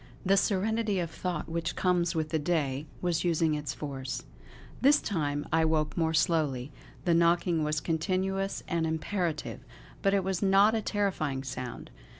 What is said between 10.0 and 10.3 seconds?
but it